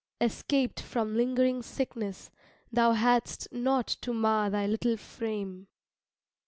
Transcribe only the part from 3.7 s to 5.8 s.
to mar thy little frame.